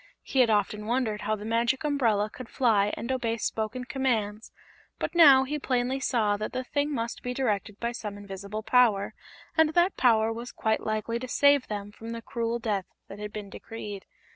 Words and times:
He 0.23 0.39
had 0.39 0.49
often 0.49 0.87
wondered 0.87 1.21
how 1.21 1.35
the 1.35 1.45
Magic 1.45 1.83
Umbrella 1.83 2.27
could 2.27 2.49
fly 2.49 2.91
and 2.97 3.11
obey 3.11 3.37
spoken 3.37 3.83
commands, 3.83 4.51
but 4.97 5.13
now 5.13 5.43
he 5.43 5.59
plainly 5.59 5.99
saw 5.99 6.37
that 6.37 6.53
the 6.53 6.63
thing 6.63 6.91
must 6.91 7.21
be 7.21 7.35
directed 7.35 7.79
by 7.79 7.91
some 7.91 8.17
invisible 8.17 8.63
power, 8.63 9.13
and 9.55 9.75
that 9.75 9.97
power 9.97 10.33
was 10.33 10.51
quite 10.51 10.81
likely 10.81 11.19
to 11.19 11.27
save 11.27 11.67
them 11.67 11.91
from 11.91 12.13
the 12.13 12.21
cruel 12.23 12.57
death 12.57 12.87
that 13.09 13.19
had 13.19 13.31
been 13.31 13.51
decreed. 13.51 14.07